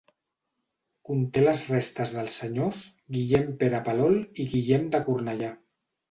Conté 1.09 1.41
les 1.43 1.59
restes 1.73 2.13
dels 2.19 2.37
senyors 2.41 2.79
Guillem 3.17 3.51
Pere 3.59 3.81
Palol 3.89 4.17
i 4.45 4.47
Guillem 4.55 4.89
de 4.97 5.03
Cornellà. 5.11 5.51